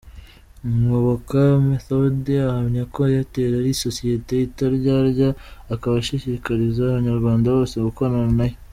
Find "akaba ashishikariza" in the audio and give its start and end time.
5.73-6.81